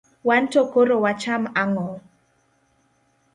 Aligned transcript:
wanto 0.27 0.59
koro 0.73 0.95
wacham 1.05 1.43
ang'o? 1.63 1.89